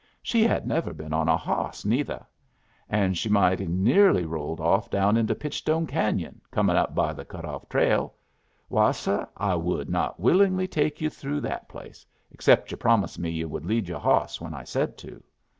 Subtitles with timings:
[0.23, 2.25] She had never been on a hawss, neither.
[2.89, 7.45] And she mighty near rolled off down into Pitchstone Canyon, comin' up by the cut
[7.45, 8.15] off trail.
[8.67, 13.29] Why, seh, I would not willingly take you through that place, except yu' promised me
[13.29, 15.21] yu' would lead your hawss when I said to.